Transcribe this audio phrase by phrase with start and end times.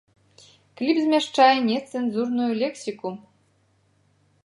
[0.81, 3.09] Кліп змяшчае нецэнзурную лексіку!